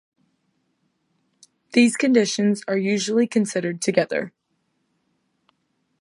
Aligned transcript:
These 1.73 1.95
conditions 1.95 2.63
are 2.67 2.75
usually 2.75 3.27
considered 3.27 3.81
together. 3.83 4.33